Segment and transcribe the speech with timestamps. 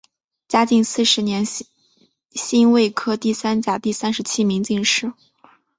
[0.47, 5.13] 嘉靖四十年辛未科第三甲第三十七名进士。